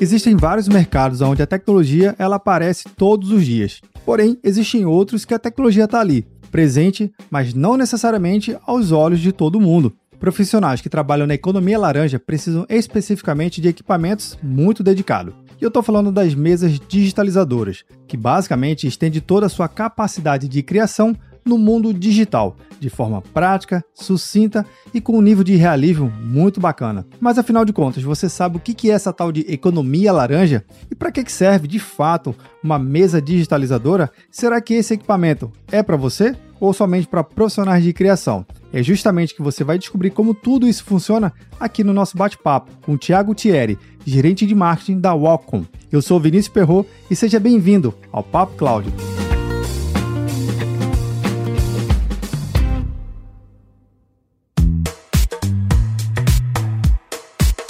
[0.00, 3.80] Existem vários mercados onde a tecnologia ela aparece todos os dias.
[4.06, 9.32] Porém, existem outros que a tecnologia está ali, presente, mas não necessariamente aos olhos de
[9.32, 9.92] todo mundo.
[10.20, 15.34] Profissionais que trabalham na economia laranja precisam especificamente de equipamentos muito dedicados.
[15.60, 20.62] E eu estou falando das mesas digitalizadoras, que basicamente estende toda a sua capacidade de
[20.62, 26.60] criação no mundo digital, de forma prática, sucinta e com um nível de realismo muito
[26.60, 27.06] bacana.
[27.20, 30.64] Mas afinal de contas, você sabe o que é essa tal de economia laranja?
[30.90, 34.10] E para que serve de fato uma mesa digitalizadora?
[34.30, 38.44] Será que esse equipamento é para você ou somente para profissionais de criação?
[38.72, 42.92] É justamente que você vai descobrir como tudo isso funciona aqui no nosso bate-papo com
[42.92, 45.64] o Thiago Thierry, gerente de marketing da Wacom.
[45.90, 49.17] Eu sou Vinícius Perro e seja bem-vindo ao Papo Cloud.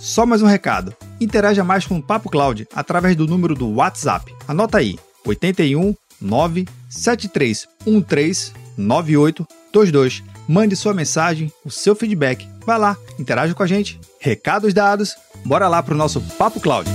[0.00, 0.96] Só mais um recado.
[1.20, 4.34] Interaja mais com o Papo Cloud através do número do WhatsApp.
[4.48, 10.22] Anota aí: 81 97313 9822.
[10.48, 12.48] Mande sua mensagem, o seu feedback.
[12.64, 14.00] Vai lá, interaja com a gente.
[14.18, 16.88] Recados dados, bora lá para o nosso Papo Cloud.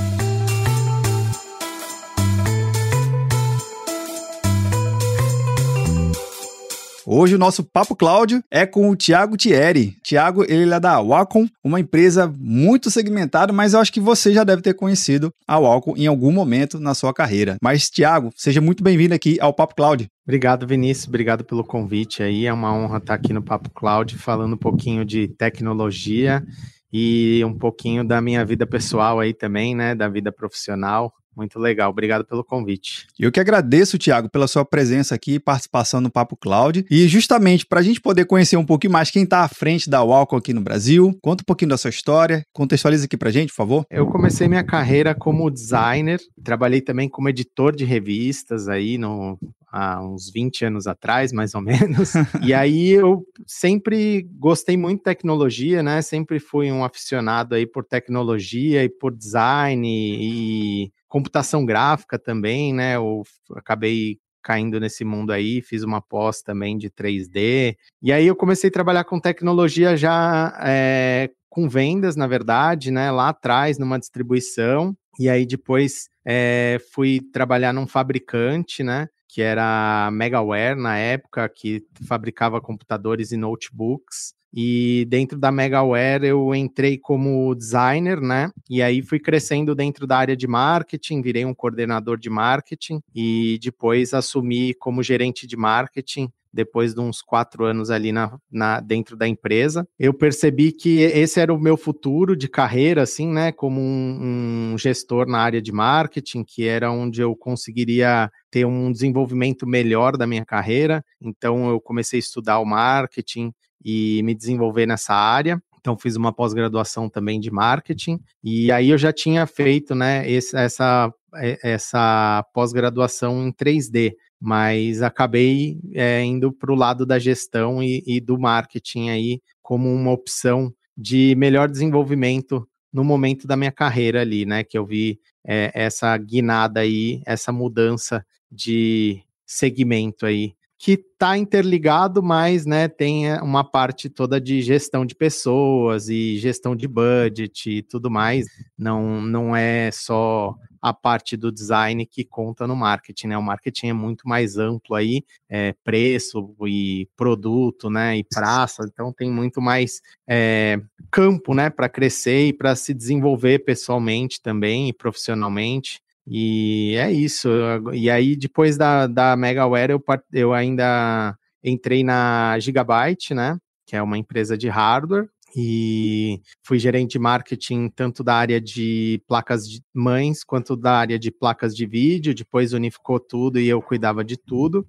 [7.07, 9.95] Hoje o nosso Papo Cláudio é com o Tiago Thierry.
[10.01, 14.43] Tiago, ele é da Wacom, uma empresa muito segmentada, mas eu acho que você já
[14.43, 17.57] deve ter conhecido a Wacom em algum momento na sua carreira.
[17.61, 20.07] Mas, Tiago, seja muito bem-vindo aqui ao Papo Cloud.
[20.25, 21.07] Obrigado, Vinícius.
[21.07, 22.47] Obrigado pelo convite aí.
[22.47, 26.43] É uma honra estar aqui no Papo Cloud falando um pouquinho de tecnologia
[26.91, 29.93] e um pouquinho da minha vida pessoal aí também, né?
[29.93, 31.13] Da vida profissional.
[31.35, 33.07] Muito legal, obrigado pelo convite.
[33.19, 36.85] Eu que agradeço, Tiago, pela sua presença aqui e participação no Papo Cloud.
[36.89, 40.01] E justamente para a gente poder conhecer um pouquinho mais quem está à frente da
[40.01, 43.49] Walcom aqui no Brasil, conta um pouquinho da sua história, contextualiza aqui para a gente,
[43.49, 43.85] por favor.
[43.89, 49.37] Eu comecei minha carreira como designer, trabalhei também como editor de revistas aí no,
[49.75, 52.13] há uns 20 anos atrás, mais ou menos.
[52.41, 56.01] e aí eu sempre gostei muito de tecnologia, né?
[56.01, 62.97] Sempre fui um aficionado aí por tecnologia e por design e computação gráfica também, né?
[62.97, 63.23] Eu
[63.55, 67.77] acabei caindo nesse mundo aí, fiz uma pós também de 3D.
[68.01, 73.11] E aí eu comecei a trabalhar com tecnologia já é, com vendas, na verdade, né?
[73.11, 74.93] Lá atrás, numa distribuição.
[75.17, 79.07] E aí depois é, fui trabalhar num fabricante, né?
[79.29, 84.33] Que era a Megaware na época, que fabricava computadores e notebooks.
[84.55, 88.49] E dentro da Megaware eu entrei como designer, né?
[88.69, 93.59] E aí fui crescendo dentro da área de marketing, virei um coordenador de marketing e
[93.61, 99.17] depois assumi como gerente de marketing depois de uns quatro anos ali na, na, dentro
[99.17, 99.85] da empresa.
[99.99, 103.51] Eu percebi que esse era o meu futuro de carreira, assim, né?
[103.51, 108.91] Como um, um, gestor na área de marketing, que era onde eu conseguiria ter um
[108.91, 111.03] desenvolvimento melhor da minha carreira.
[111.21, 113.51] Então eu comecei a estudar o marketing,
[113.85, 115.61] e me desenvolver nessa área.
[115.79, 120.57] Então fiz uma pós-graduação também de marketing e aí eu já tinha feito, né, esse,
[120.57, 121.13] essa
[121.61, 124.13] essa pós-graduação em 3D,
[124.45, 129.91] mas acabei é, indo para o lado da gestão e, e do marketing aí como
[129.91, 134.63] uma opção de melhor desenvolvimento no momento da minha carreira ali, né?
[134.63, 142.21] Que eu vi é, essa guinada aí, essa mudança de segmento aí que está interligado,
[142.21, 147.69] mas né, tem eh, uma parte toda de gestão de pessoas e gestão de budget
[147.69, 148.45] e tudo mais.
[148.77, 150.53] Não, não é só
[150.85, 153.37] a parte do design que conta no marketing, né?
[153.39, 158.15] O marketing é muito mais amplo aí, é, preço e produto, né?
[158.15, 159.99] E praça, então tem muito mais
[160.29, 160.79] é,
[161.09, 161.71] campo, né?
[161.71, 165.99] Para crescer e para se desenvolver pessoalmente também e profissionalmente.
[166.27, 167.49] E é isso.
[167.91, 173.57] E aí, depois da, da Megaware, eu, eu ainda entrei na Gigabyte, né?
[173.87, 175.27] Que é uma empresa de hardware.
[175.55, 181.17] E fui gerente de marketing tanto da área de placas de mães quanto da área
[181.17, 182.35] de placas de vídeo.
[182.35, 184.85] Depois unificou tudo e eu cuidava de tudo.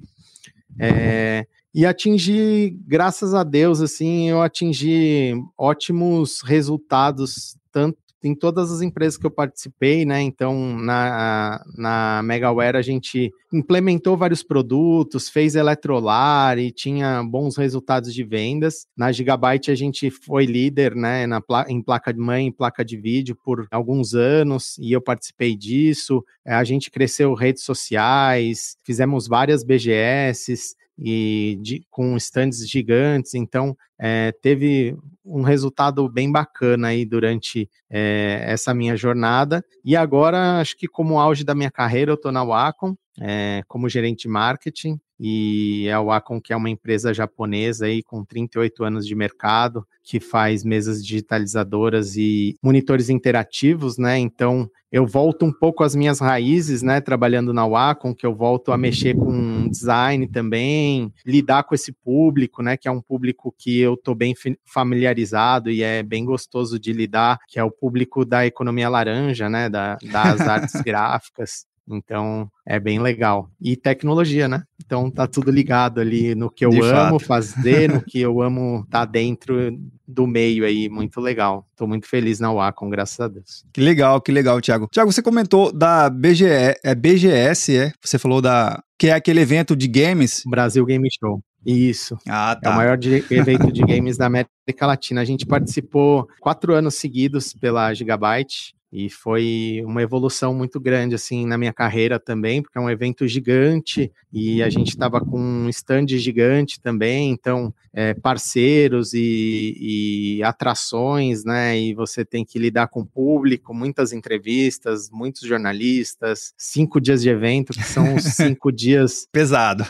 [0.79, 8.83] É, e atingi, graças a Deus, assim, eu atingi ótimos resultados, tanto em todas as
[8.83, 10.21] empresas que eu participei, né?
[10.21, 18.13] Então, na, na Megaware a gente implementou vários produtos, fez Eletrolar e tinha bons resultados
[18.13, 18.87] de vendas.
[18.97, 23.37] Na Gigabyte a gente foi líder, né, na, em placa de mãe, placa de vídeo
[23.45, 26.25] por alguns anos e eu participei disso.
[26.45, 34.33] A gente cresceu redes sociais, fizemos várias BGS, e de, com estandes gigantes, então é,
[34.43, 39.65] teve um resultado bem bacana aí durante é, essa minha jornada.
[39.85, 43.89] E agora, acho que como auge da minha carreira, eu estou na Wacom é, como
[43.89, 48.85] gerente de marketing e é a Wacom que é uma empresa japonesa aí com 38
[48.85, 54.19] anos de mercado que faz mesas digitalizadoras e monitores interativos, né?
[54.19, 57.01] Então eu volto um pouco às minhas raízes, né?
[57.01, 62.63] Trabalhando na Wacom, que eu volto a mexer com design também, lidar com esse público,
[62.63, 62.77] né?
[62.77, 64.33] Que é um público que eu tô bem
[64.65, 69.69] familiarizado e é bem gostoso de lidar, que é o público da economia laranja, né?
[69.69, 71.67] Da, das artes gráficas.
[71.89, 73.49] Então, é bem legal.
[73.61, 74.63] E tecnologia, né?
[74.85, 77.25] Então tá tudo ligado ali no que eu De amo fato.
[77.25, 81.67] fazer, no que eu amo estar tá dentro do meio aí, muito legal.
[81.77, 83.65] Tô muito feliz na Wacom, graças a Deus.
[83.73, 84.89] Que legal, que legal, Thiago.
[84.89, 86.47] Thiago, você comentou da BGE,
[86.85, 87.93] é BGS, é?
[88.03, 90.43] Você falou da que é aquele evento de games.
[90.47, 91.43] Brasil Game Show.
[91.65, 92.17] Isso.
[92.29, 92.71] Ah, tá.
[92.71, 95.21] É o maior de, evento de games da América Latina.
[95.21, 98.75] A gente participou quatro anos seguidos pela Gigabyte.
[98.99, 103.29] E foi uma evolução muito grande, assim, na minha carreira também, porque é um evento
[103.29, 110.43] gigante e a gente estava com um stand gigante também, então, é, parceiros e, e,
[110.43, 111.79] atrações, né?
[111.79, 117.29] E você tem que lidar com o público, muitas entrevistas, muitos jornalistas, cinco dias de
[117.29, 119.29] evento, que são os cinco dias...
[119.31, 119.85] Pesado.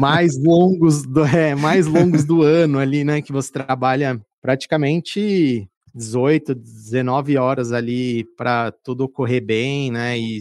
[0.00, 3.22] mais longos do, é, mais longos do ano ali, né?
[3.22, 10.18] Que você trabalha praticamente 18, 19 horas ali para tudo correr bem, né?
[10.18, 10.40] E,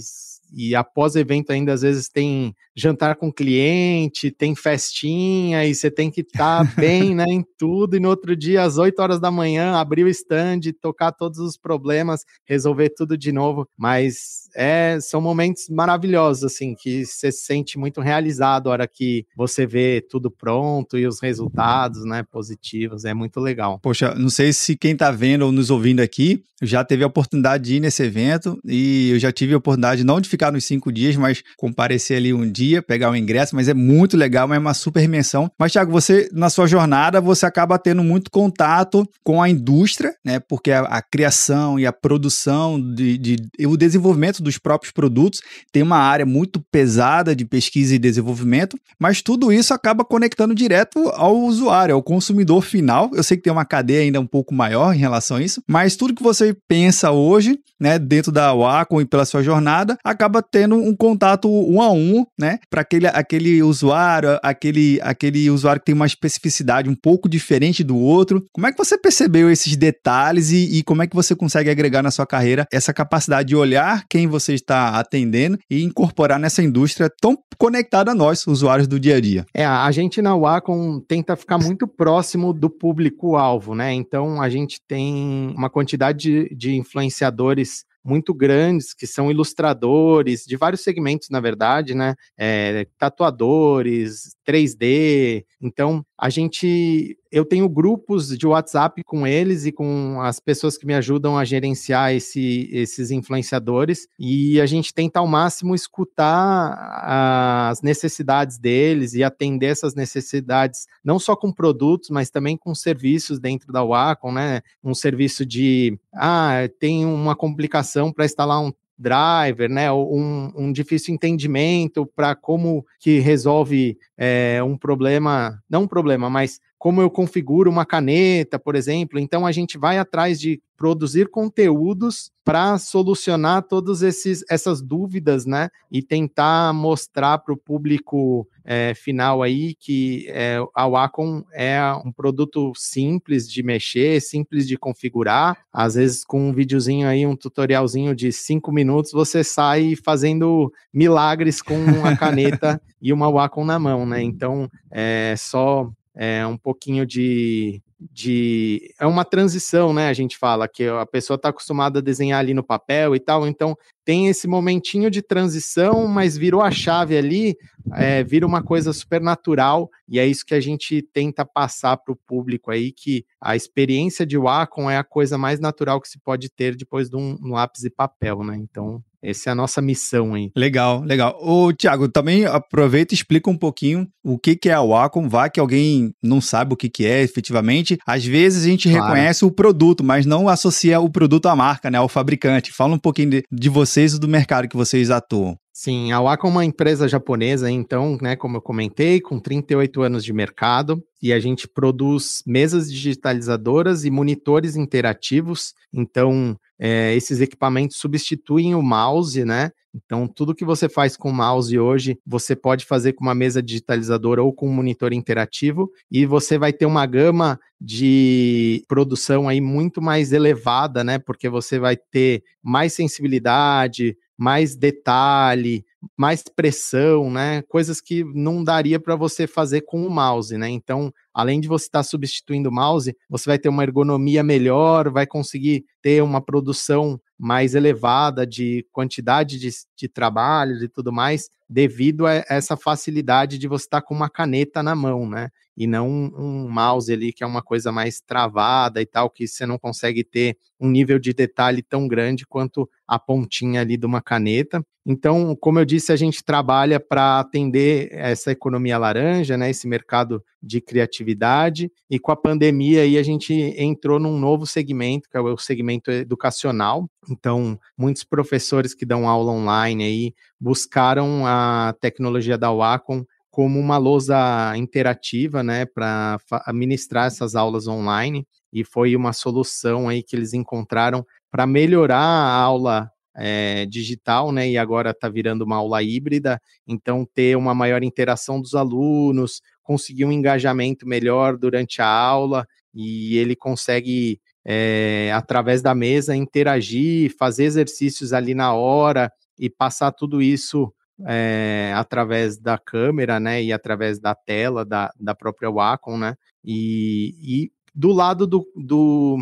[0.53, 6.09] e após evento ainda às vezes tem jantar com cliente, tem festinha e você tem
[6.09, 7.95] que estar tá bem, né, em tudo.
[7.95, 11.57] E no outro dia, às 8 horas da manhã, abrir o stand, tocar todos os
[11.57, 13.67] problemas, resolver tudo de novo.
[13.77, 19.25] Mas é, são momentos maravilhosos, assim, que você se sente muito realizado a hora que
[19.35, 23.05] você vê tudo pronto e os resultados, né, positivos.
[23.05, 23.79] É muito legal.
[23.79, 27.63] Poxa, não sei se quem está vendo ou nos ouvindo aqui já teve a oportunidade
[27.63, 30.91] de ir nesse evento e eu já tive a oportunidade não de ficar nos cinco
[30.91, 34.73] dias, mas comparecer ali um dia pegar o ingresso, mas é muito legal, é uma
[34.73, 35.49] super imersão.
[35.57, 40.39] Mas, Thiago, você, na sua jornada, você acaba tendo muito contato com a indústria, né?
[40.39, 45.41] Porque a, a criação e a produção de, de, e o desenvolvimento dos próprios produtos
[45.71, 51.09] tem uma área muito pesada de pesquisa e desenvolvimento, mas tudo isso acaba conectando direto
[51.09, 53.09] ao usuário, ao consumidor final.
[53.13, 55.95] Eu sei que tem uma cadeia ainda um pouco maior em relação a isso, mas
[55.95, 60.75] tudo que você pensa hoje, né, dentro da Wacom e pela sua jornada, acaba tendo
[60.75, 62.59] um contato um a um, né?
[62.69, 67.97] Para aquele, aquele usuário, aquele, aquele usuário que tem uma especificidade um pouco diferente do
[67.97, 68.45] outro.
[68.53, 72.03] Como é que você percebeu esses detalhes e, e como é que você consegue agregar
[72.03, 77.09] na sua carreira essa capacidade de olhar quem você está atendendo e incorporar nessa indústria
[77.21, 79.45] tão conectada a nós, usuários do dia a dia?
[79.53, 83.93] É, a gente na Wacom tenta ficar muito próximo do público-alvo, né?
[83.93, 90.57] Então a gente tem uma quantidade de, de influenciadores muito grandes, que são ilustradores de
[90.57, 92.15] vários segmentos, na verdade, né?
[92.37, 95.45] É, tatuadores, 3D.
[95.61, 97.17] Então, a gente.
[97.31, 101.45] Eu tenho grupos de WhatsApp com eles e com as pessoas que me ajudam a
[101.45, 109.23] gerenciar esse, esses influenciadores, e a gente tenta ao máximo escutar as necessidades deles e
[109.23, 114.61] atender essas necessidades, não só com produtos, mas também com serviços dentro da Wacom, né?
[114.83, 115.97] Um serviço de.
[116.13, 122.85] Ah, tem uma complicação para instalar um driver, né, um, um difícil entendimento para como
[122.99, 128.75] que resolve é, um problema, não um problema, mas como eu configuro uma caneta, por
[128.75, 129.19] exemplo.
[129.19, 134.01] Então a gente vai atrás de produzir conteúdos para solucionar todas
[134.49, 135.69] essas dúvidas, né?
[135.91, 142.11] E tentar mostrar para o público é, final aí que é, a Wacom é um
[142.11, 145.55] produto simples de mexer, simples de configurar.
[145.71, 151.61] Às vezes, com um videozinho aí, um tutorialzinho de cinco minutos, você sai fazendo milagres
[151.61, 154.23] com a caneta e uma Wacom na mão, né?
[154.23, 158.93] Então, é só é, um pouquinho de de.
[158.99, 160.07] É uma transição, né?
[160.07, 163.45] A gente fala que a pessoa está acostumada a desenhar ali no papel e tal,
[163.47, 167.55] então tem esse momentinho de transição, mas virou a chave ali,
[167.93, 172.11] é, vira uma coisa super natural, e é isso que a gente tenta passar para
[172.11, 176.19] o público aí, que a experiência de Wacom é a coisa mais natural que se
[176.19, 178.57] pode ter depois de um, lápis e papel, né?
[178.57, 180.51] Então, essa é a nossa missão aí.
[180.55, 181.37] Legal, legal.
[181.39, 185.49] Ô, Tiago, também aproveita e explica um pouquinho o que, que é a Wacom, vai
[185.49, 187.97] que alguém não sabe o que, que é efetivamente.
[188.05, 189.05] Às vezes a gente claro.
[189.05, 192.71] reconhece o produto, mas não associa o produto à marca, né, ao fabricante.
[192.71, 195.57] Fala um pouquinho de, de vocês e do mercado que vocês atuam.
[195.73, 200.23] Sim, a Wacom é uma empresa japonesa, então, né, como eu comentei, com 38 anos
[200.23, 205.73] de mercado, e a gente produz mesas digitalizadoras e monitores interativos.
[205.93, 209.71] Então, é, esses equipamentos substituem o mouse, né?
[209.93, 213.61] Então, tudo que você faz com o mouse hoje, você pode fazer com uma mesa
[213.61, 219.59] digitalizadora ou com um monitor interativo, e você vai ter uma gama de produção aí
[219.59, 221.19] muito mais elevada, né?
[221.19, 225.85] Porque você vai ter mais sensibilidade, mais detalhe,
[226.17, 227.61] mais pressão, né?
[227.67, 230.67] Coisas que não daria para você fazer com o mouse, né?
[230.67, 235.11] Então, além de você estar tá substituindo o mouse, você vai ter uma ergonomia melhor,
[235.11, 241.47] vai conseguir ter uma produção mais elevada de quantidade de, de trabalhos e tudo mais,
[241.71, 245.49] devido a essa facilidade de você estar tá com uma caneta na mão, né?
[245.77, 249.47] E não um, um mouse ali que é uma coisa mais travada e tal, que
[249.47, 254.05] você não consegue ter um nível de detalhe tão grande quanto a pontinha ali de
[254.05, 254.85] uma caneta.
[255.05, 260.43] Então, como eu disse, a gente trabalha para atender essa economia laranja, né, esse mercado
[260.61, 265.39] de criatividade, e com a pandemia aí a gente entrou num novo segmento, que é
[265.39, 267.09] o segmento educacional.
[267.29, 273.97] Então, muitos professores que dão aula online aí buscaram a tecnologia da Wacom como uma
[273.97, 280.53] lousa interativa, né, para administrar essas aulas online, e foi uma solução aí que eles
[280.53, 284.69] encontraram para melhorar a aula é, digital, né?
[284.69, 290.23] E agora está virando uma aula híbrida, então ter uma maior interação dos alunos, conseguir
[290.23, 297.65] um engajamento melhor durante a aula, e ele consegue, é, através da mesa, interagir, fazer
[297.65, 300.91] exercícios ali na hora e passar tudo isso
[301.27, 303.63] é, através da câmera, né?
[303.63, 306.35] E através da tela da, da própria Wacom, né?
[306.65, 309.37] E, e do lado do, do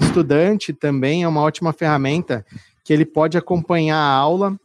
[0.00, 2.44] estudante também é uma ótima ferramenta
[2.82, 4.58] que ele pode acompanhar a aula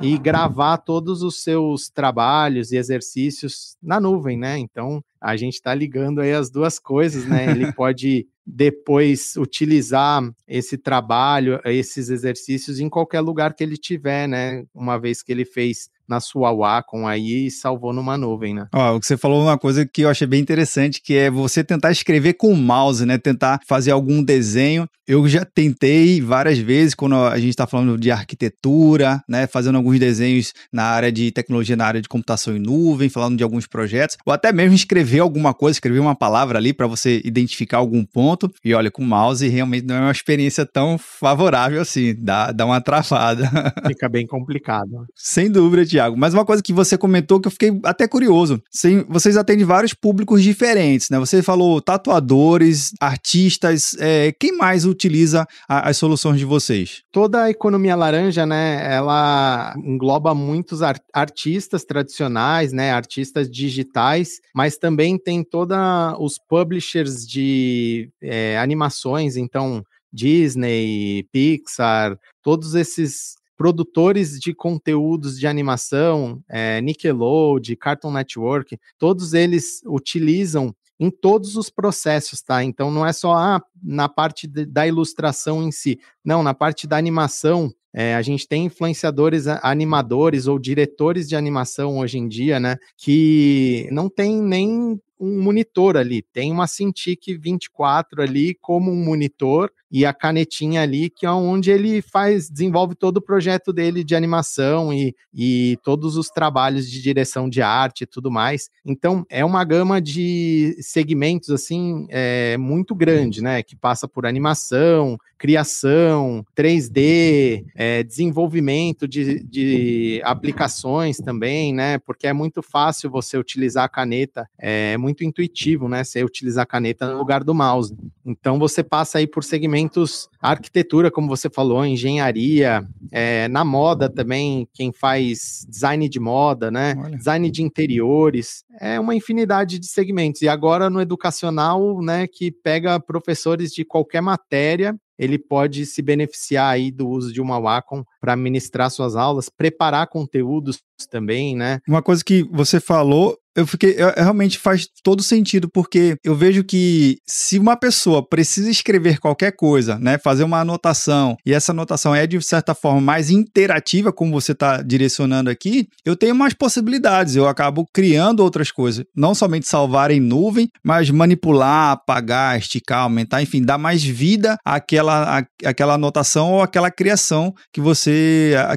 [0.00, 4.56] e gravar todos os seus trabalhos e exercícios na nuvem, né?
[4.56, 7.50] Então a gente está ligando aí as duas coisas, né?
[7.50, 14.64] Ele pode depois utilizar esse trabalho, esses exercícios em qualquer lugar que ele tiver, né?
[14.74, 18.66] Uma vez que ele fez na sua Wacom aí e salvou numa nuvem, né?
[18.72, 21.62] Ó, o que você falou uma coisa que eu achei bem interessante, que é você
[21.62, 23.18] tentar escrever com o mouse, né?
[23.18, 24.88] Tentar fazer algum desenho.
[25.06, 29.46] Eu já tentei várias vezes quando a gente está falando de arquitetura, né?
[29.46, 33.42] Fazendo alguns desenhos na área de tecnologia, na área de computação em nuvem, falando de
[33.42, 37.78] alguns projetos, ou até mesmo escrever alguma coisa, escrever uma palavra ali para você identificar
[37.78, 38.50] algum ponto.
[38.64, 42.64] E olha, com o mouse realmente não é uma experiência tão favorável assim, dá, dá
[42.66, 43.48] uma travada.
[43.86, 45.06] Fica bem complicado.
[45.14, 45.97] Sem dúvida, Tiago.
[46.16, 48.62] Mas uma coisa que você comentou que eu fiquei até curioso.
[48.70, 51.18] Sim, vocês atendem vários públicos diferentes, né?
[51.18, 53.96] Você falou tatuadores, artistas.
[53.98, 57.02] É, quem mais utiliza a, as soluções de vocês?
[57.12, 58.94] Toda a economia laranja, né?
[58.94, 62.92] Ela engloba muitos art artistas tradicionais, né?
[62.92, 72.74] Artistas digitais, mas também tem toda os publishers de é, animações, então Disney, Pixar, todos
[72.74, 81.56] esses produtores de conteúdos de animação, é, Nickelodeon, Cartoon Network, todos eles utilizam em todos
[81.56, 82.62] os processos, tá?
[82.62, 86.86] Então não é só ah, na parte de, da ilustração em si, não, na parte
[86.86, 87.72] da animação.
[87.92, 92.76] É, a gente tem influenciadores animadores ou diretores de animação hoje em dia, né?
[92.96, 99.72] Que não tem nem um monitor ali, tem uma Cintiq 24 ali como um monitor
[99.90, 104.14] e a canetinha ali, que é onde ele faz, desenvolve todo o projeto dele de
[104.14, 108.68] animação e, e todos os trabalhos de direção de arte e tudo mais.
[108.84, 113.62] Então, é uma gama de segmentos, assim, é, muito grande, né?
[113.62, 121.98] Que passa por animação, criação, 3D, é, desenvolvimento de, de aplicações também, né?
[121.98, 126.04] Porque é muito fácil você utilizar a caneta, é muito intuitivo, né?
[126.04, 127.96] Você utilizar a caneta no lugar do mouse.
[128.26, 134.08] Então, você passa aí por segmentos segmentos arquitetura, como você falou, engenharia, é, na moda
[134.08, 136.94] também, quem faz design de moda, né?
[136.98, 137.16] Olha.
[137.16, 140.42] Design de interiores, é uma infinidade de segmentos.
[140.42, 146.70] E agora no educacional, né, que pega professores de qualquer matéria ele pode se beneficiar
[146.72, 151.78] aí do uso de uma Wacom para ministrar suas aulas, preparar conteúdos também, né?
[151.88, 153.96] Uma coisa que você falou eu fiquei.
[153.98, 159.50] Eu, realmente faz todo sentido, porque eu vejo que se uma pessoa precisa escrever qualquer
[159.50, 160.16] coisa, né?
[160.16, 164.80] Fazer uma anotação, e essa anotação é de certa forma mais interativa, como você está
[164.80, 167.34] direcionando aqui, eu tenho mais possibilidades.
[167.34, 169.04] Eu acabo criando outras coisas.
[169.16, 175.40] Não somente salvar em nuvem, mas manipular, apagar, esticar, aumentar, enfim, dar mais vida àquela,
[175.40, 178.07] à, àquela anotação ou àquela criação que você.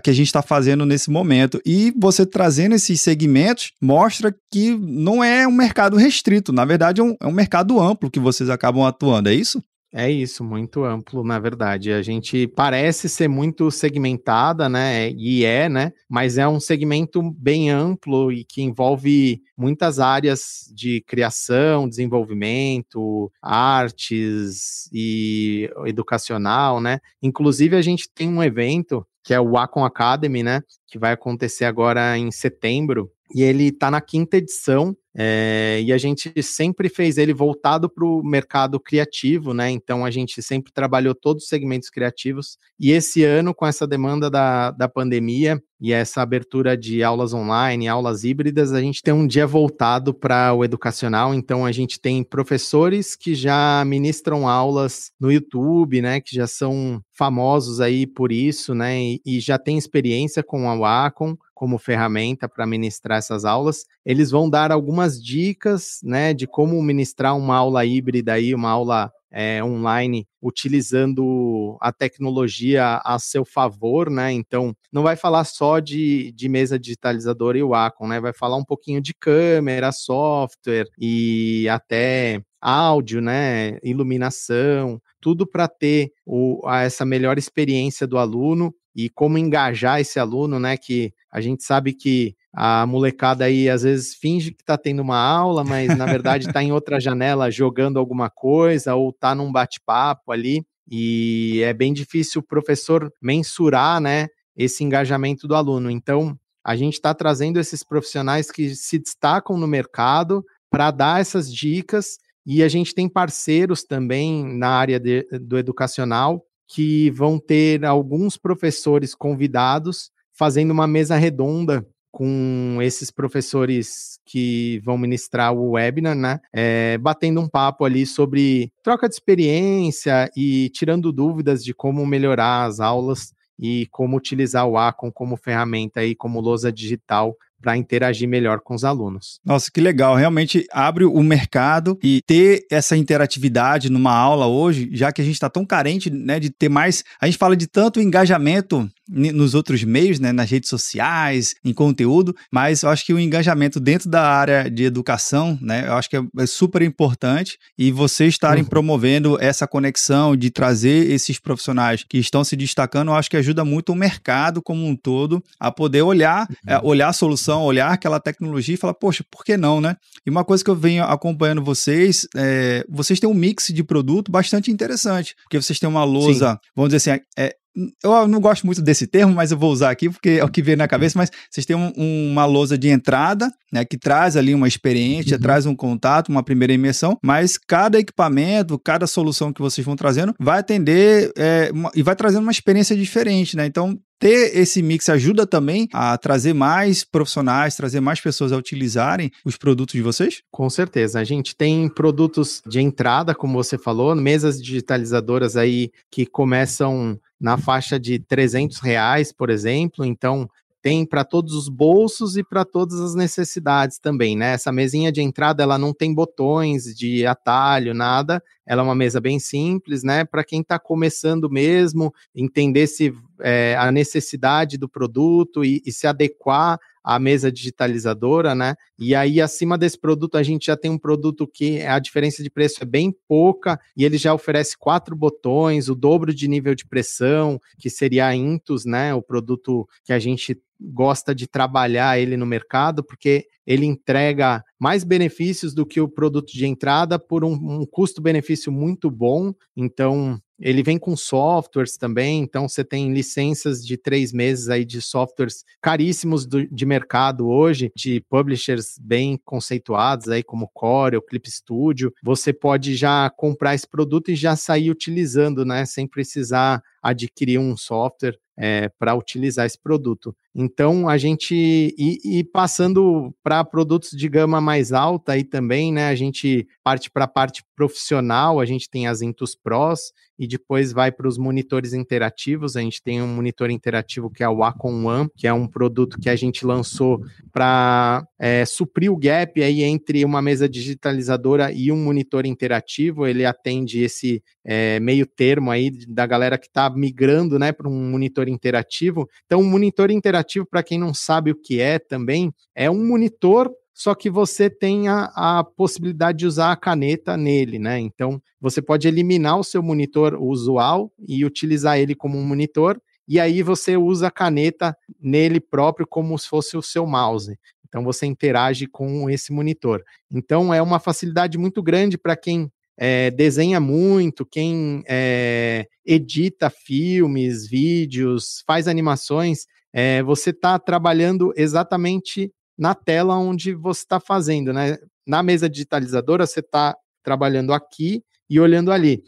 [0.04, 1.62] Que a gente está fazendo nesse momento.
[1.66, 7.04] E você trazendo esses segmentos mostra que não é um mercado restrito, na verdade é
[7.04, 9.64] um, é um mercado amplo que vocês acabam atuando, é isso?
[9.94, 11.92] É isso, muito amplo, na verdade.
[11.92, 15.10] A gente parece ser muito segmentada, né?
[15.12, 15.92] E é, né?
[16.10, 24.90] Mas é um segmento bem amplo e que envolve muitas áreas de criação, desenvolvimento, artes
[24.94, 27.00] e educacional, né?
[27.22, 30.62] Inclusive, a gente tem um evento que é o Wacom Academy, né?
[30.88, 34.96] Que vai acontecer agora em setembro, e ele está na quinta edição.
[35.14, 39.70] É, e a gente sempre fez ele voltado para o mercado criativo, né?
[39.70, 42.58] Então a gente sempre trabalhou todos os segmentos criativos.
[42.80, 47.90] E esse ano, com essa demanda da, da pandemia e essa abertura de aulas online,
[47.90, 51.34] aulas híbridas, a gente tem um dia voltado para o educacional.
[51.34, 56.22] Então a gente tem professores que já ministram aulas no YouTube, né?
[56.22, 58.98] Que já são famosos aí por isso, né?
[58.98, 63.86] E, e já tem experiência com a Wacom como ferramenta para ministrar essas aulas.
[64.04, 69.12] Eles vão dar algumas dicas, né, de como ministrar uma aula híbrida aí, uma aula
[69.32, 74.32] é, online utilizando a tecnologia a seu favor, né?
[74.32, 78.20] Então, não vai falar só de, de mesa digitalizadora e Wacom, né?
[78.20, 83.78] Vai falar um pouquinho de câmera, software e até áudio, né?
[83.84, 90.60] Iluminação, tudo para ter o, essa melhor experiência do aluno e como engajar esse aluno,
[90.60, 90.76] né?
[90.76, 95.18] Que a gente sabe que a molecada aí às vezes finge que está tendo uma
[95.18, 100.32] aula, mas na verdade está em outra janela jogando alguma coisa ou está num bate-papo
[100.32, 100.66] ali.
[100.90, 105.90] E é bem difícil o professor mensurar, né, esse engajamento do aluno.
[105.90, 111.54] Então, a gente está trazendo esses profissionais que se destacam no mercado para dar essas
[111.54, 117.86] dicas e a gente tem parceiros também na área de, do educacional que vão ter
[117.86, 126.16] alguns professores convidados fazendo uma mesa redonda com esses professores que vão ministrar o webinar,
[126.16, 126.40] né?
[126.52, 132.66] É, batendo um papo ali sobre troca de experiência e tirando dúvidas de como melhorar
[132.66, 138.28] as aulas e como utilizar o Acom como ferramenta aí, como lousa digital para interagir
[138.28, 139.40] melhor com os alunos.
[139.46, 140.16] Nossa, que legal!
[140.16, 145.36] Realmente abre o mercado e ter essa interatividade numa aula hoje, já que a gente
[145.36, 147.04] está tão carente né, de ter mais.
[147.22, 152.34] A gente fala de tanto engajamento nos outros meios, né, nas redes sociais, em conteúdo,
[152.52, 156.16] mas eu acho que o engajamento dentro da área de educação, né, eu acho que
[156.16, 158.70] é, é super importante e vocês estarem uhum.
[158.70, 163.66] promovendo essa conexão de trazer esses profissionais que estão se destacando, eu acho que ajuda
[163.66, 166.80] muito o mercado como um todo a poder olhar, é, uhum.
[166.80, 169.96] é, olhar a solução, olhar aquela tecnologia e falar, poxa, por que não, né?
[170.26, 174.32] E uma coisa que eu venho acompanhando vocês, é, vocês têm um mix de produto
[174.32, 176.70] bastante interessante, porque vocês têm uma lousa, Sim.
[176.76, 177.56] vamos dizer assim, é,
[178.04, 180.62] eu não gosto muito desse termo, mas eu vou usar aqui porque é o que
[180.62, 181.18] vem na cabeça.
[181.18, 181.92] Mas vocês têm um,
[182.32, 185.42] uma lousa de entrada, né, que traz ali uma experiência, uhum.
[185.42, 187.18] traz um contato, uma primeira imersão.
[187.24, 192.16] Mas cada equipamento, cada solução que vocês vão trazendo, vai atender é, uma, e vai
[192.16, 193.66] trazendo uma experiência diferente, né?
[193.66, 199.32] Então ter esse mix ajuda também a trazer mais profissionais, trazer mais pessoas a utilizarem
[199.44, 200.44] os produtos de vocês?
[200.52, 201.20] Com certeza.
[201.20, 207.58] A gente tem produtos de entrada, como você falou, mesas digitalizadoras aí que começam na
[207.58, 210.06] faixa de 300 reais, por exemplo.
[210.06, 210.48] Então,
[210.82, 214.54] tem para todos os bolsos e para todas as necessidades também, né?
[214.54, 218.42] Essa mesinha de entrada, ela não tem botões de atalho, nada.
[218.66, 220.26] Ela é uma mesa bem simples, né?
[220.26, 226.08] Para quem está começando mesmo, entender se é, a necessidade do produto e, e se
[226.08, 228.76] adequar a mesa digitalizadora, né?
[228.98, 232.50] E aí, acima desse produto, a gente já tem um produto que a diferença de
[232.50, 236.86] preço é bem pouca e ele já oferece quatro botões, o dobro de nível de
[236.86, 239.14] pressão, que seria a Intus, né?
[239.14, 245.04] O produto que a gente gosta de trabalhar ele no mercado, porque ele entrega mais
[245.04, 249.54] benefícios do que o produto de entrada por um, um custo-benefício muito bom.
[249.78, 255.02] Então, ele vem com softwares também, então você tem licenças de três meses aí de
[255.02, 262.14] softwares caríssimos do, de mercado hoje, de publishers bem conceituados aí como Corel, Clip Studio.
[262.24, 267.76] Você pode já comprar esse produto e já sair utilizando, né, sem precisar adquirir um
[267.76, 270.36] software é, para utilizar esse produto.
[270.54, 276.10] Então, a gente, e, e passando para produtos de gama mais alta aí também, né,
[276.10, 280.92] a gente parte para a parte profissional, a gente tem as Intus Pros e depois
[280.92, 285.06] vai para os monitores interativos, a gente tem um monitor interativo que é o Acon
[285.06, 289.84] One, que é um produto que a gente lançou para é, suprir o gap aí
[289.84, 295.92] entre uma mesa digitalizadora e um monitor interativo, ele atende esse é, meio termo aí
[296.08, 299.30] da galera que está migrando, né, para um monitor interativo.
[299.46, 303.72] Então, um monitor interativo para quem não sabe o que é também, é um monitor
[303.94, 308.00] só que você tem a, a, possibilidade de usar a caneta nele, né?
[308.00, 313.40] Então, você pode eliminar o seu monitor usual e utilizar ele como um monitor, e
[313.40, 317.56] aí você usa a caneta nele próprio como se fosse o seu mouse.
[317.92, 320.02] Então, você interage com esse monitor.
[320.32, 327.68] Então, é uma facilidade muito grande para quem é, desenha muito, quem é, edita filmes,
[327.68, 334.98] vídeos, faz animações é, você está trabalhando exatamente na tela onde você está fazendo, né?
[335.28, 339.22] Na mesa digitalizadora, você está trabalhando aqui e olhando ali.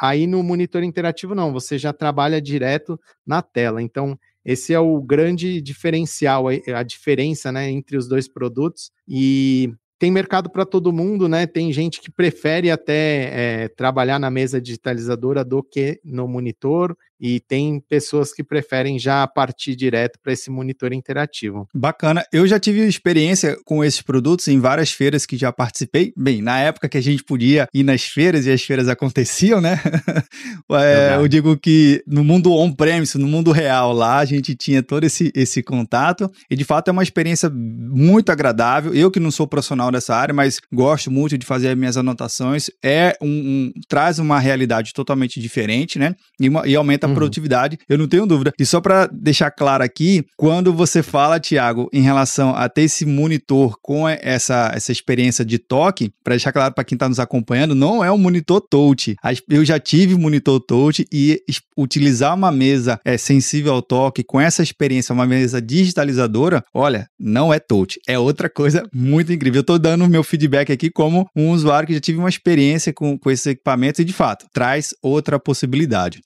[0.00, 3.82] Aí no monitor interativo, não, você já trabalha direto na tela.
[3.82, 8.92] Então, esse é o grande diferencial, a diferença né, entre os dois produtos.
[9.08, 11.48] E tem mercado para todo mundo, né?
[11.48, 17.40] Tem gente que prefere até é, trabalhar na mesa digitalizadora do que no monitor e
[17.40, 21.68] tem pessoas que preferem já partir direto para esse monitor interativo.
[21.74, 22.24] Bacana.
[22.32, 26.12] Eu já tive experiência com esses produtos em várias feiras que já participei.
[26.16, 29.80] Bem, na época que a gente podia ir nas feiras e as feiras aconteciam, né?
[30.72, 35.04] é, eu digo que no mundo on-premise, no mundo real, lá a gente tinha todo
[35.04, 38.94] esse, esse contato e de fato é uma experiência muito agradável.
[38.94, 42.70] Eu que não sou profissional dessa área, mas gosto muito de fazer as minhas anotações,
[42.84, 46.14] é um, um traz uma realidade totalmente diferente, né?
[46.40, 47.14] E, uma, e aumenta a uhum.
[47.14, 48.52] produtividade, eu não tenho dúvida.
[48.58, 53.06] E só para deixar claro aqui, quando você fala, Tiago, em relação a ter esse
[53.06, 57.74] monitor com essa, essa experiência de toque, para deixar claro para quem está nos acompanhando,
[57.74, 59.16] não é um monitor touch.
[59.48, 61.40] Eu já tive monitor touch e
[61.76, 67.52] utilizar uma mesa é, sensível ao toque com essa experiência, uma mesa digitalizadora, olha, não
[67.52, 69.58] é touch, é outra coisa muito incrível.
[69.58, 72.92] Eu estou dando o meu feedback aqui como um usuário que já tive uma experiência
[72.92, 76.20] com, com esses equipamentos e, de fato, traz outra possibilidade.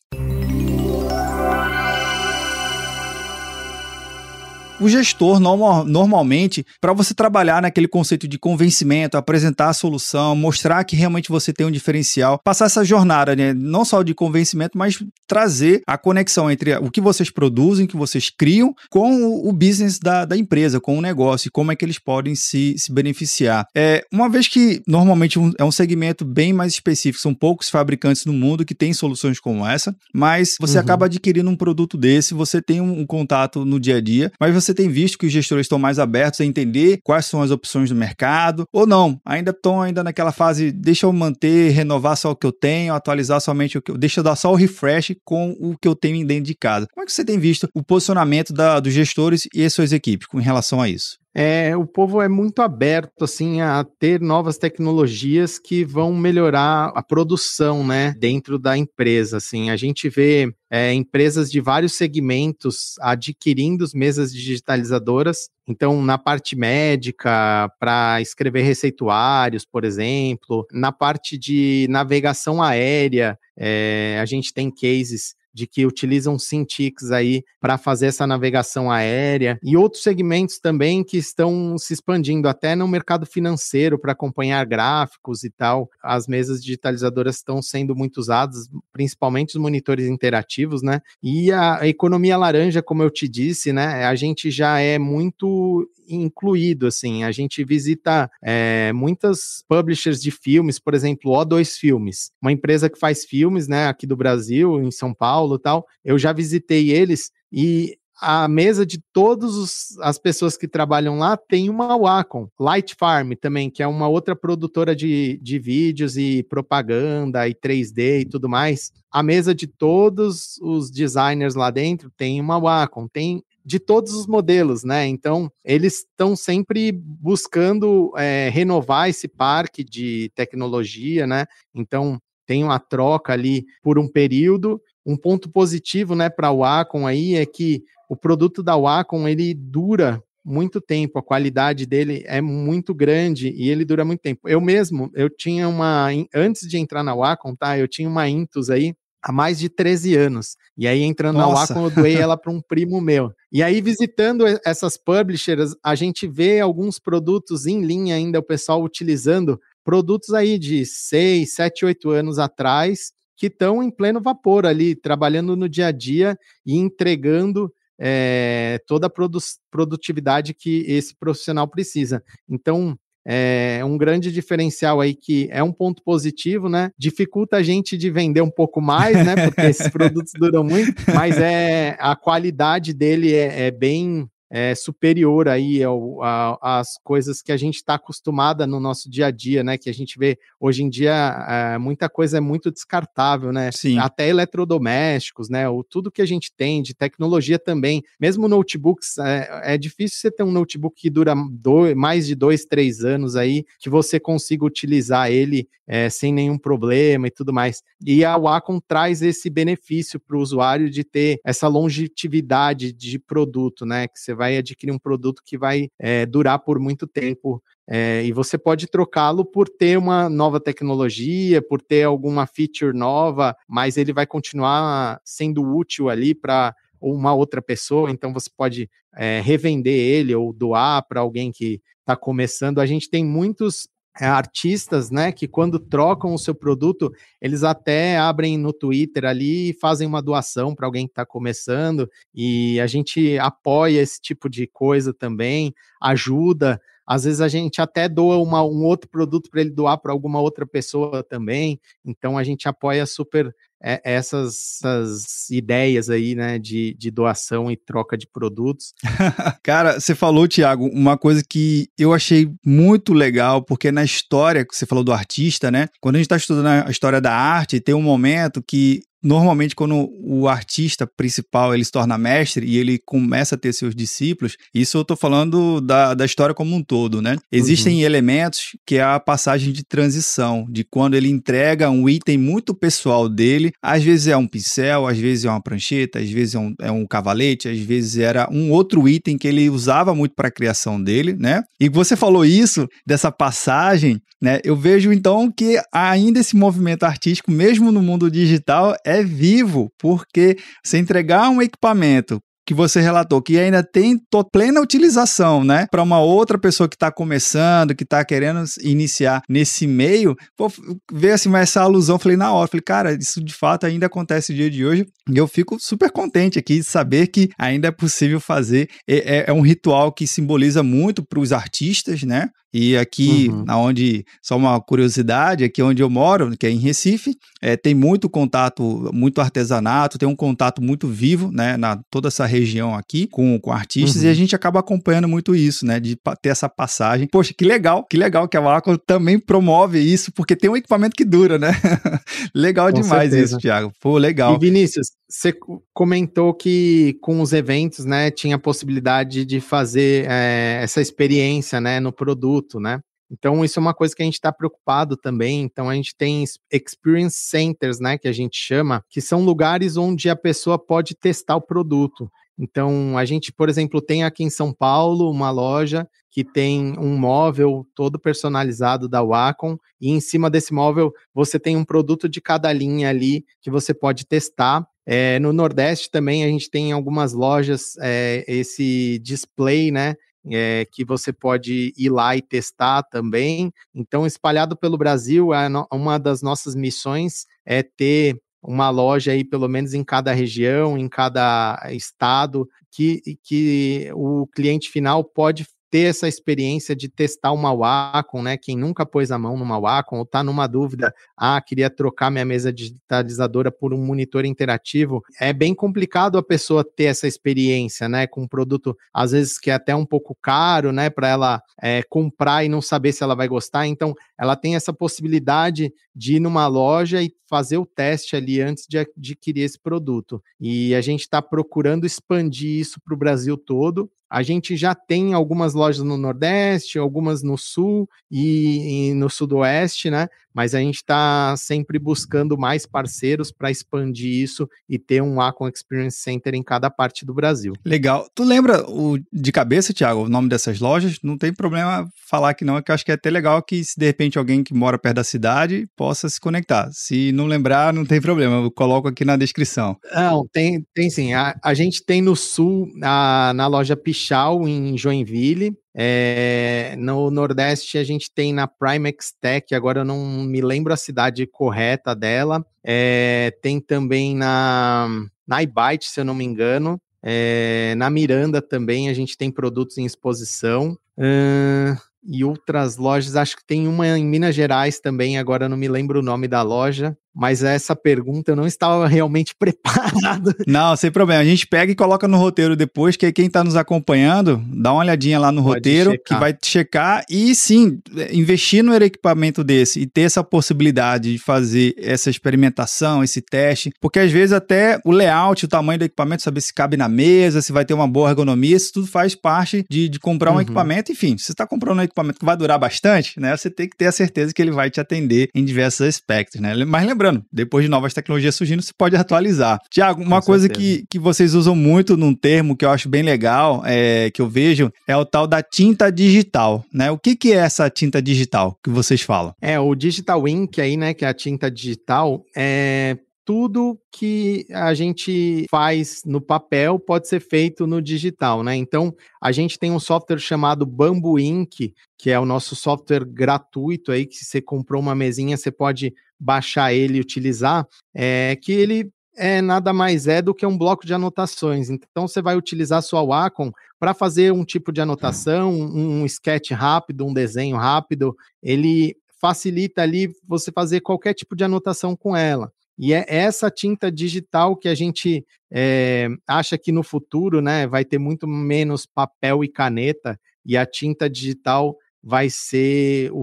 [4.81, 10.83] O gestor, normal, normalmente, para você trabalhar naquele conceito de convencimento, apresentar a solução, mostrar
[10.85, 13.53] que realmente você tem um diferencial, passar essa jornada, né?
[13.53, 18.31] não só de convencimento, mas trazer a conexão entre o que vocês produzem, que vocês
[18.31, 21.85] criam, com o, o business da, da, empresa, com o negócio, e como é que
[21.85, 23.67] eles podem se, se beneficiar.
[23.75, 28.25] É, uma vez que normalmente um, é um segmento bem mais específico, são poucos fabricantes
[28.25, 30.85] no mundo que têm soluções como essa, mas você uhum.
[30.85, 34.55] acaba adquirindo um produto desse, você tem um, um contato no dia a dia, mas
[34.55, 37.51] você você tem visto que os gestores estão mais abertos a entender quais são as
[37.51, 39.21] opções do mercado ou não?
[39.25, 43.41] Ainda estão ainda naquela fase, deixa eu manter, renovar só o que eu tenho, atualizar
[43.41, 46.25] somente o que eu, deixa eu dar só o refresh com o que eu tenho
[46.27, 46.87] dentro de casa.
[46.93, 50.27] Como é que você tem visto o posicionamento da, dos gestores e as suas equipes
[50.27, 51.19] com relação a isso?
[51.35, 57.03] É, o povo é muito aberto assim a ter novas tecnologias que vão melhorar a
[57.03, 59.37] produção, né, dentro da empresa.
[59.37, 65.49] Assim, a gente vê é, empresas de vários segmentos adquirindo mesas digitalizadoras.
[65.69, 74.19] Então, na parte médica, para escrever receituários, por exemplo, na parte de navegação aérea, é,
[74.21, 79.77] a gente tem cases de que utilizam Cintiq aí para fazer essa navegação aérea e
[79.77, 85.51] outros segmentos também que estão se expandindo até no mercado financeiro para acompanhar gráficos e
[85.51, 85.91] tal.
[86.03, 91.01] As mesas digitalizadoras estão sendo muito usadas, principalmente os monitores interativos, né?
[91.23, 94.05] E a economia laranja, como eu te disse, né?
[94.05, 100.79] A gente já é muito incluído, assim, a gente visita é, muitas publishers de filmes,
[100.79, 105.15] por exemplo, O2 Filmes, uma empresa que faz filmes, né, aqui do Brasil, em São
[105.15, 111.19] Paulo tal, eu já visitei eles e a mesa de todas as pessoas que trabalham
[111.19, 116.19] lá tem uma Wacom, Light Farm também, que é uma outra produtora de, de vídeos
[116.19, 118.93] e propaganda e 3D e tudo mais.
[119.11, 124.27] A mesa de todos os designers lá dentro tem uma Wacom, tem de todos os
[124.27, 125.07] modelos, né?
[125.07, 131.47] Então, eles estão sempre buscando é, renovar esse parque de tecnologia, né?
[131.75, 134.83] Então, tem uma troca ali por um período.
[135.05, 139.55] Um ponto positivo, né, para o Wacom aí é que o produto da Wacom ele
[139.55, 144.49] dura muito tempo, a qualidade dele é muito grande e ele dura muito tempo.
[144.49, 147.79] Eu mesmo, eu tinha uma antes de entrar na Wacom, tá?
[147.79, 150.57] Eu tinha uma Intus aí há mais de 13 anos.
[150.77, 151.75] E aí, entrando Nossa.
[151.75, 153.31] na Wacom, eu doei ela para um primo meu.
[153.53, 158.83] E aí, visitando essas publishers, a gente vê alguns produtos em linha ainda, o pessoal
[158.83, 164.95] utilizando produtos aí de 6, 7, 8 anos atrás, que estão em pleno vapor ali,
[164.95, 169.39] trabalhando no dia a dia e entregando é, toda a produ
[169.71, 172.23] produtividade que esse profissional precisa.
[172.47, 172.95] Então,
[173.27, 176.91] é um grande diferencial aí que é um ponto positivo, né?
[176.99, 179.47] Dificulta a gente de vender um pouco mais, né?
[179.47, 185.49] Porque esses produtos duram muito, mas é a qualidade dele é, é bem é, superior
[185.49, 189.63] aí ao, a, às coisas que a gente está acostumada no nosso dia a dia,
[189.63, 189.79] né?
[189.79, 193.71] Que a gente vê hoje em dia é, muita coisa é muito descartável, né?
[193.71, 193.99] Sim.
[193.99, 195.69] Até eletrodomésticos, né?
[195.69, 200.31] O tudo que a gente tem de tecnologia também, mesmo notebooks, é, é difícil você
[200.31, 204.65] ter um notebook que dura dois, mais de dois, três anos aí, que você consiga
[204.65, 205.69] utilizar ele
[206.09, 207.83] sem nenhum problema e tudo mais.
[208.07, 213.85] E a Wacom traz esse benefício para o usuário de ter essa longevidade de produto,
[213.85, 214.07] né?
[214.07, 217.63] Que você vai adquirir um produto que vai é, durar por muito tempo.
[217.87, 223.55] É, e você pode trocá-lo por ter uma nova tecnologia, por ter alguma feature nova,
[223.69, 229.43] mas ele vai continuar sendo útil ali para uma outra pessoa, então você pode é,
[229.43, 232.79] revender ele ou doar para alguém que está começando.
[232.79, 238.59] A gente tem muitos artistas, né, que quando trocam o seu produto, eles até abrem
[238.59, 243.39] no Twitter ali e fazem uma doação para alguém que está começando, e a gente
[243.39, 246.81] apoia esse tipo de coisa também, ajuda.
[247.11, 250.41] Às vezes a gente até doa uma, um outro produto para ele doar para alguma
[250.41, 256.95] outra pessoa também, então a gente apoia super é, essas, essas, ideias aí, né, de,
[256.97, 258.93] de doação e troca de produtos.
[259.61, 264.77] Cara, você falou, Tiago, uma coisa que eu achei muito legal, porque na história que
[264.77, 267.95] você falou do artista, né, quando a gente está estudando a história da arte, tem
[267.95, 273.55] um momento que normalmente quando o artista principal ele se torna mestre e ele começa
[273.55, 277.37] a ter seus discípulos, isso eu estou falando da, da história como um todo, né?
[277.53, 278.05] Existem uhum.
[278.05, 283.29] elementos que é a passagem de transição, de quando ele entrega um item muito pessoal
[283.29, 286.75] dele, às vezes é um pincel, às vezes é uma prancheta, às vezes é um,
[286.81, 290.53] é um cavalete, às vezes era um outro item que ele usava muito para a
[290.53, 291.63] criação dele, né?
[291.79, 294.61] E você falou isso, dessa passagem, né?
[294.65, 300.57] Eu vejo então que ainda esse movimento artístico, mesmo no mundo digital, é vivo, porque
[300.85, 304.17] se entregar um equipamento que você relatou, que ainda tem
[304.53, 305.89] plena utilização, né?
[305.91, 310.71] Para uma outra pessoa que está começando, que está querendo iniciar nesse meio, pô,
[311.13, 314.59] ver assim, essa alusão, falei na hora, falei, cara, isso de fato ainda acontece no
[314.59, 318.39] dia de hoje, e eu fico super contente aqui de saber que ainda é possível
[318.39, 318.89] fazer.
[319.09, 322.51] É, é, é um ritual que simboliza muito para os artistas, né?
[322.73, 323.65] E aqui, uhum.
[323.69, 328.31] onde, só uma curiosidade, aqui onde eu moro, que é em Recife, é, tem muito
[328.31, 333.59] contato, muito artesanato, tem um contato muito vivo, né, na toda essa região aqui com,
[333.59, 334.29] com artistas, uhum.
[334.29, 337.29] e a gente acaba acompanhando muito isso, né, de ter essa passagem.
[337.31, 341.17] Poxa, que legal, que legal que a Waco também promove isso, porque tem um equipamento
[341.17, 341.71] que dura, né?
[342.55, 343.57] legal com demais certeza.
[343.57, 343.93] isso, Thiago.
[344.01, 344.55] Pô, legal.
[344.55, 345.55] E Vinícius, você
[345.93, 352.01] comentou que com os eventos, né, tinha a possibilidade de fazer é, essa experiência, né,
[352.01, 353.01] no produto, né?
[353.31, 355.63] Então, isso é uma coisa que a gente está preocupado também.
[355.63, 360.29] Então, a gente tem experience centers, né, que a gente chama, que são lugares onde
[360.29, 362.29] a pessoa pode testar o produto.
[362.59, 367.17] Então, a gente, por exemplo, tem aqui em São Paulo uma loja que tem um
[367.17, 372.41] móvel todo personalizado da Wacom, e em cima desse móvel você tem um produto de
[372.41, 374.87] cada linha ali que você pode testar.
[375.07, 380.15] É, no Nordeste também a gente tem algumas lojas é, esse display, né?
[380.51, 383.71] É, que você pode ir lá e testar também.
[383.95, 385.51] Então, espalhado pelo Brasil,
[385.93, 391.09] uma das nossas missões é ter uma loja aí, pelo menos em cada região, em
[391.09, 398.43] cada estado, que, que o cliente final pode ter essa experiência de testar uma Wacom,
[398.43, 398.57] né?
[398.57, 402.45] Quem nunca pôs a mão numa Wacom ou está numa dúvida, ah, queria trocar minha
[402.45, 408.27] mesa digitalizadora por um monitor interativo, é bem complicado a pessoa ter essa experiência, né?
[408.27, 411.11] Com um produto, às vezes, que é até um pouco caro, né?
[411.11, 413.87] Para ela é, comprar e não saber se ela vai gostar.
[413.87, 418.87] Então, ela tem essa possibilidade de ir numa loja e fazer o teste ali antes
[418.89, 420.41] de adquirir esse produto.
[420.61, 425.35] E a gente está procurando expandir isso para o Brasil todo a gente já tem
[425.35, 430.29] algumas lojas no Nordeste, algumas no Sul e, e no Sudoeste, né?
[430.55, 435.69] Mas a gente está sempre buscando mais parceiros para expandir isso e ter um Acon
[435.69, 437.73] Experience Center em cada parte do Brasil.
[437.85, 438.29] Legal.
[438.35, 441.19] Tu lembra o, de cabeça, Thiago, o nome dessas lojas?
[441.23, 443.83] Não tem problema falar que não, é que eu acho que é até legal que
[443.83, 446.89] se de repente alguém que mora perto da cidade possa se conectar.
[446.93, 449.97] Se não lembrar, não tem problema, eu coloco aqui na descrição.
[450.15, 451.33] Não, tem, tem sim.
[451.33, 455.77] A, a gente tem no sul, a, na loja Pichal, em Joinville.
[455.95, 460.97] É, no Nordeste a gente tem na Primex Tech, agora eu não me lembro a
[460.97, 462.65] cidade correta dela.
[462.85, 465.09] É, tem também na,
[465.47, 467.01] na iBite, se eu não me engano.
[467.23, 470.97] É, na Miranda também a gente tem produtos em exposição.
[471.19, 475.89] Uh, e outras lojas, acho que tem uma em Minas Gerais também, agora não me
[475.89, 480.55] lembro o nome da loja mas essa pergunta eu não estava realmente preparado.
[480.67, 481.41] Não, sem problema.
[481.41, 485.01] A gente pega e coloca no roteiro depois, que quem está nos acompanhando, dá uma
[485.01, 486.25] olhadinha lá no Pode roteiro, checar.
[486.27, 487.99] que vai checar e sim,
[488.33, 494.19] investir no equipamento desse e ter essa possibilidade de fazer essa experimentação, esse teste, porque
[494.19, 497.73] às vezes até o layout, o tamanho do equipamento, saber se cabe na mesa, se
[497.73, 500.61] vai ter uma boa ergonomia, isso tudo faz parte de, de comprar um uhum.
[500.61, 501.13] equipamento.
[501.13, 503.97] Enfim, se você está comprando um equipamento que vai durar bastante, né, você tem que
[503.97, 506.75] ter a certeza que ele vai te atender em diversos aspectos, né?
[506.85, 509.79] Mas lembrando, lembrando, depois de novas tecnologias surgindo, você pode atualizar.
[509.91, 513.23] Tiago, uma Com coisa que, que vocês usam muito num termo que eu acho bem
[513.23, 517.11] legal, é, que eu vejo, é o tal da tinta digital, né?
[517.11, 519.55] O que, que é essa tinta digital que vocês falam?
[519.61, 523.17] É, o Digital Ink aí, né, que é a tinta digital, é
[523.51, 528.77] tudo que a gente faz no papel pode ser feito no digital, né?
[528.77, 534.13] Então, a gente tem um software chamado Bamboo Ink, que é o nosso software gratuito
[534.13, 539.11] aí, que você comprou uma mesinha, você pode baixar ele e utilizar, é que ele
[539.37, 541.91] é nada mais é do que um bloco de anotações.
[541.91, 546.71] Então, você vai utilizar sua Wacom para fazer um tipo de anotação, um, um sketch
[546.71, 548.33] rápido, um desenho rápido.
[548.63, 552.71] Ele facilita ali você fazer qualquer tipo de anotação com ela.
[553.03, 558.05] E é essa tinta digital que a gente é, acha que no futuro né, vai
[558.05, 563.43] ter muito menos papel e caneta, e a tinta digital vai ser o,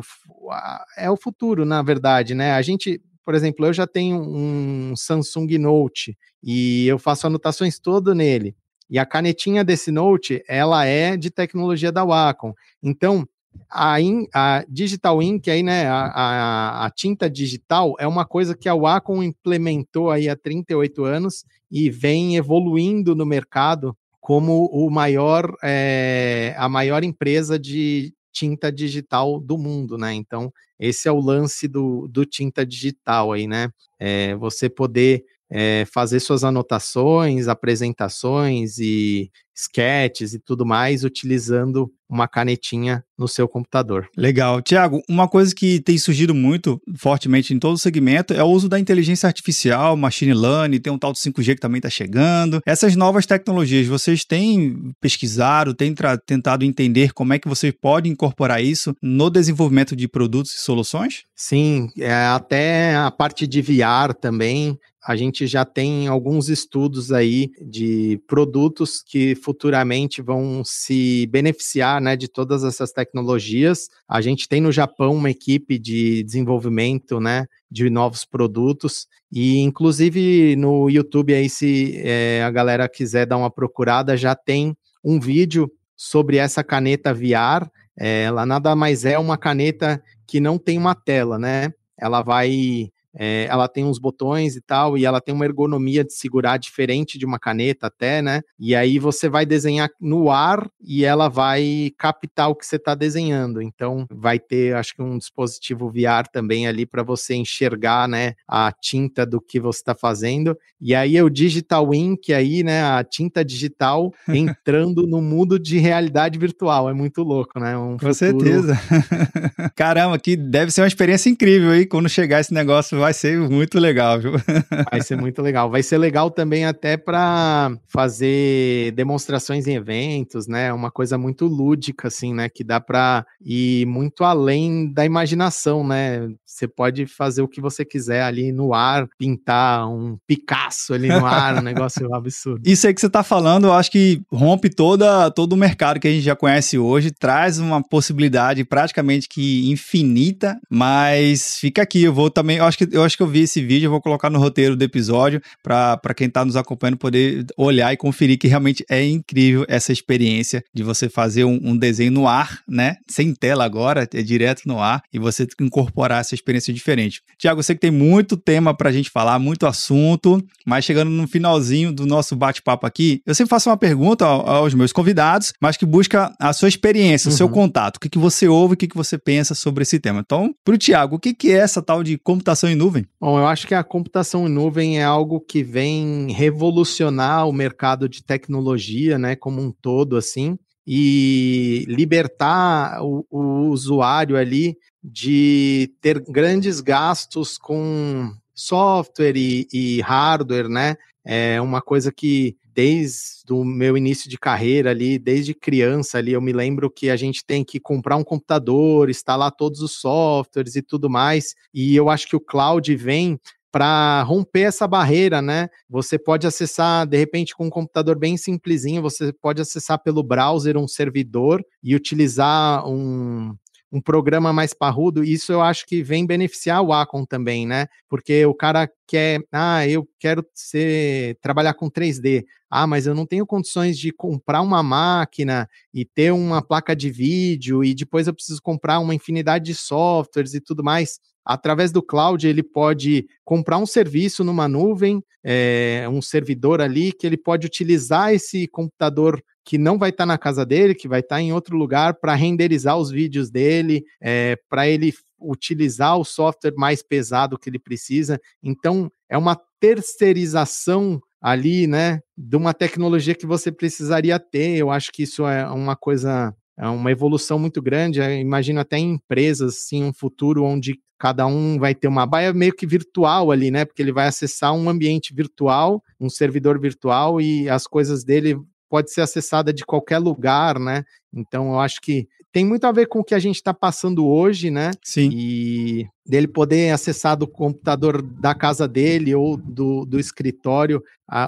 [0.96, 2.52] é o futuro, na verdade, né?
[2.52, 8.14] A gente, por exemplo, eu já tenho um Samsung Note e eu faço anotações todo
[8.14, 8.56] nele.
[8.88, 12.54] E a canetinha desse Note, ela é de tecnologia da Wacom.
[12.84, 13.28] Então,
[13.70, 18.56] a, in, a Digital Ink, aí, né, a, a, a, tinta digital é uma coisa
[18.56, 24.90] que a Wacom implementou aí há 38 anos e vem evoluindo no mercado como o
[24.90, 30.14] maior, é, a maior empresa de tinta digital do mundo, né?
[30.14, 33.70] Então, esse é o lance do, do tinta digital aí, né?
[34.00, 42.28] É, você poder é, fazer suas anotações, apresentações e sketches e tudo mais utilizando uma
[42.28, 44.08] canetinha no seu computador.
[44.16, 44.62] Legal.
[44.62, 48.70] Tiago, uma coisa que tem surgido muito fortemente em todo o segmento é o uso
[48.70, 52.62] da inteligência artificial, machine learning, tem um tal do 5G que também está chegando.
[52.66, 55.94] Essas novas tecnologias, vocês têm pesquisado, têm
[56.26, 61.24] tentado entender como é que você pode incorporar isso no desenvolvimento de produtos e soluções?
[61.36, 67.50] Sim, é, até a parte de VR também a gente já tem alguns estudos aí
[67.62, 73.88] de produtos que futuramente vão se beneficiar né, de todas essas tecnologias.
[74.06, 80.58] A gente tem no Japão uma equipe de desenvolvimento né, de novos produtos e inclusive
[80.58, 85.72] no YouTube aí se é, a galera quiser dar uma procurada já tem um vídeo
[85.96, 87.70] sobre essa caneta VR.
[87.98, 91.72] É, ela nada mais é uma caneta que não tem uma tela, né?
[91.98, 96.14] Ela vai é, ela tem uns botões e tal, e ela tem uma ergonomia de
[96.14, 98.42] segurar diferente de uma caneta até, né?
[98.60, 102.94] E aí você vai desenhar no ar e ela vai captar o que você está
[102.94, 103.62] desenhando.
[103.62, 108.72] Então vai ter, acho que um dispositivo VR também ali para você enxergar, né, a
[108.72, 110.58] tinta do que você está fazendo.
[110.80, 115.80] E aí é o Digital Ink aí, né, a tinta digital entrando no mundo de
[115.80, 116.90] realidade virtual.
[116.90, 117.76] É muito louco, né?
[117.78, 118.14] Um Com futuro...
[118.14, 118.78] certeza.
[119.76, 123.80] Caramba, que deve ser uma experiência incrível aí quando chegar esse negócio vai ser muito
[123.80, 124.34] legal, viu?
[124.92, 125.70] Vai ser muito legal.
[125.70, 130.72] Vai ser legal também até para fazer demonstrações em eventos, né?
[130.74, 132.50] Uma coisa muito lúdica, assim, né?
[132.50, 136.30] Que dá para ir muito além da imaginação, né?
[136.46, 141.26] Você pode fazer o que você quiser ali no ar, pintar um Picasso ali no
[141.26, 142.62] ar, um negócio absurdo.
[142.66, 146.08] Isso aí que você está falando, eu acho que rompe toda, todo o mercado que
[146.08, 152.14] a gente já conhece hoje, traz uma possibilidade praticamente que infinita, mas fica aqui, eu
[152.14, 154.30] vou também, eu acho que eu acho que eu vi esse vídeo, eu vou colocar
[154.30, 158.84] no roteiro do episódio para quem está nos acompanhando poder olhar e conferir que realmente
[158.90, 162.98] é incrível essa experiência de você fazer um, um desenho no ar, né?
[163.08, 167.22] Sem tela agora, é direto no ar e você incorporar essa experiência diferente.
[167.38, 171.12] Tiago, eu sei que tem muito tema para a gente falar, muito assunto, mas chegando
[171.12, 175.78] no finalzinho do nosso bate-papo aqui, eu sempre faço uma pergunta aos meus convidados, mas
[175.78, 177.38] que busca a sua experiência, o uhum.
[177.38, 180.22] seu contato, o que, que você ouve, o que, que você pensa sobre esse tema.
[180.22, 183.06] Então, para o Tiago, o que, que é essa tal de computação em nuvem?
[183.20, 188.08] Bom, eu acho que a computação em nuvem é algo que vem revolucionar o mercado
[188.08, 196.20] de tecnologia, né, como um todo, assim, e libertar o, o usuário ali de ter
[196.22, 200.96] grandes gastos com software e, e hardware, né?
[201.26, 206.42] É uma coisa que desde o meu início de carreira ali, desde criança ali, eu
[206.42, 210.84] me lembro que a gente tem que comprar um computador, instalar todos os softwares e
[210.84, 211.56] tudo mais.
[211.74, 213.40] E eu acho que o cloud vem
[213.72, 215.70] para romper essa barreira, né?
[215.90, 220.78] Você pode acessar, de repente, com um computador bem simplesinho, você pode acessar pelo browser
[220.78, 223.56] um servidor e utilizar um,
[223.92, 227.88] um programa mais parrudo, isso eu acho que vem beneficiar o Acon também, né?
[228.10, 232.46] Porque o cara quer, ah, eu quero ser trabalhar com 3D.
[232.70, 237.10] Ah, mas eu não tenho condições de comprar uma máquina e ter uma placa de
[237.10, 241.20] vídeo e depois eu preciso comprar uma infinidade de softwares e tudo mais.
[241.46, 247.26] Através do cloud, ele pode comprar um serviço numa nuvem, é, um servidor ali, que
[247.26, 251.20] ele pode utilizar esse computador que não vai estar tá na casa dele, que vai
[251.20, 256.24] estar tá em outro lugar para renderizar os vídeos dele, é, para ele utilizar o
[256.24, 258.40] software mais pesado que ele precisa.
[258.64, 264.78] Então, é uma terceirização ali, né, de uma tecnologia que você precisaria ter.
[264.78, 268.22] Eu acho que isso é uma coisa, é uma evolução muito grande.
[268.22, 272.54] Eu imagino até em empresas, assim, um futuro onde cada um vai ter uma baia
[272.54, 273.84] meio que virtual ali, né?
[273.84, 278.58] Porque ele vai acessar um ambiente virtual, um servidor virtual e as coisas dele
[278.90, 281.04] pode ser acessada de qualquer lugar, né?
[281.34, 284.26] Então eu acho que tem muito a ver com o que a gente está passando
[284.26, 284.92] hoje, né?
[285.04, 285.30] Sim.
[285.32, 291.04] E dele poder acessar do computador da casa dele ou do, do escritório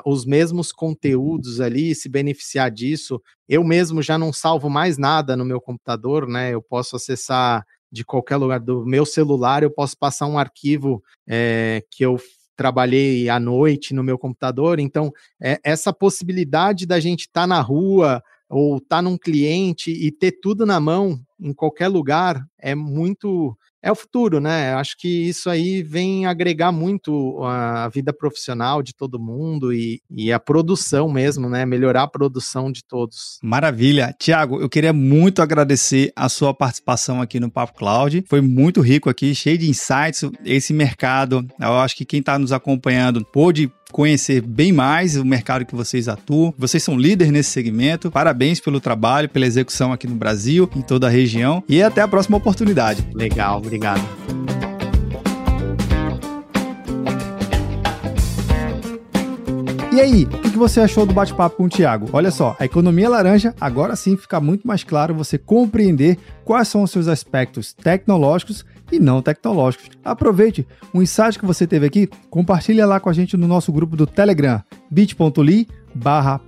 [0.05, 3.21] os mesmos conteúdos ali, se beneficiar disso.
[3.47, 6.53] Eu mesmo já não salvo mais nada no meu computador, né?
[6.53, 11.83] Eu posso acessar de qualquer lugar do meu celular, eu posso passar um arquivo é,
[11.89, 12.19] que eu
[12.59, 14.81] trabalhei à noite no meu computador.
[14.81, 19.91] Então, é, essa possibilidade da gente estar tá na rua ou estar tá num cliente
[19.91, 24.73] e ter tudo na mão em qualquer lugar é muito é o futuro, né?
[24.73, 30.31] Acho que isso aí vem agregar muito a vida profissional de todo mundo e, e,
[30.33, 31.65] a produção mesmo, né?
[31.65, 33.39] Melhorar a produção de todos.
[33.41, 34.13] Maravilha.
[34.19, 38.25] Tiago, eu queria muito agradecer a sua participação aqui no Papo Cloud.
[38.27, 40.29] Foi muito rico aqui, cheio de insights.
[40.43, 45.65] Esse mercado, eu acho que quem está nos acompanhando pôde conhecer bem mais o mercado
[45.65, 46.53] que vocês atuam.
[46.57, 48.11] Vocês são líderes nesse segmento.
[48.11, 51.28] Parabéns pelo trabalho, pela execução aqui no Brasil, em toda a região.
[51.67, 53.05] E até a próxima oportunidade.
[53.13, 54.01] Legal, obrigado.
[59.91, 62.07] E aí, o que você achou do bate-papo com o Thiago?
[62.13, 66.83] Olha só, a economia laranja agora sim fica muito mais claro você compreender quais são
[66.83, 69.89] os seus aspectos tecnológicos e não tecnológicos.
[70.05, 73.97] Aproveite o insight que você teve aqui, compartilha lá com a gente no nosso grupo
[73.97, 76.39] do Telegram, bit.ly barra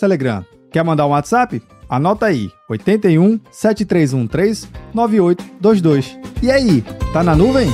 [0.00, 0.42] Telegram.
[0.72, 1.60] Quer mandar um WhatsApp?
[1.88, 6.18] Anota aí, 81 7313 9822.
[6.42, 6.82] E aí,
[7.12, 7.68] tá na nuvem?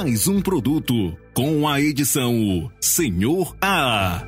[0.00, 0.94] mais um produto
[1.34, 4.26] com a edição Senhor A.